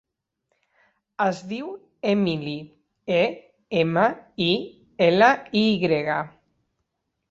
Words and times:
Es 1.25 1.41
diu 1.51 1.67
Emily: 2.15 2.55
e, 3.21 3.23
ema, 3.85 4.09
i, 4.51 4.51
ela, 5.11 5.33
i 5.65 5.69
grega. 5.89 6.23